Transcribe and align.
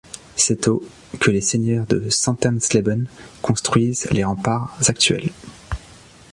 C'est 0.35 0.67
au 0.67 0.81
que 1.19 1.29
les 1.29 1.41
seigneurs 1.41 1.85
de 1.85 2.09
Santersleben 2.09 3.07
construisent 3.43 4.07
les 4.09 4.23
remparts 4.23 4.75
actuels. 4.87 5.29